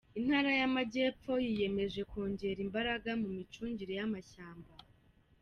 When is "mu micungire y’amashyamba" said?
3.21-4.69